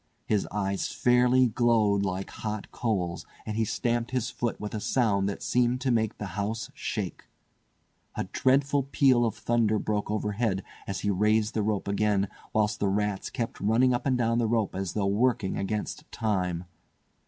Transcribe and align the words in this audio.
His 0.25 0.47
eyes 0.49 0.87
fairly 0.91 1.45
glowed 1.45 2.01
like 2.01 2.31
hot 2.31 2.71
coals, 2.71 3.23
and 3.45 3.55
he 3.55 3.63
stamped 3.63 4.09
his 4.09 4.31
foot 4.31 4.59
with 4.59 4.73
a 4.73 4.79
sound 4.79 5.29
that 5.29 5.43
seemed 5.43 5.79
to 5.81 5.91
make 5.91 6.17
the 6.17 6.25
house 6.33 6.71
shake. 6.73 7.25
A 8.15 8.23
dreadful 8.23 8.81
peal 8.81 9.23
of 9.25 9.35
thunder 9.35 9.77
broke 9.77 10.09
overhead 10.09 10.63
as 10.87 11.01
he 11.01 11.11
raised 11.11 11.53
the 11.53 11.61
rope 11.61 11.87
again, 11.87 12.29
whilst 12.51 12.79
the 12.79 12.89
rats 12.89 13.29
kept 13.29 13.59
running 13.61 13.93
up 13.93 14.07
and 14.07 14.17
down 14.17 14.39
the 14.39 14.47
rope 14.47 14.73
as 14.73 14.93
though 14.93 15.05
working 15.05 15.55
against 15.55 16.11
time. 16.11 16.63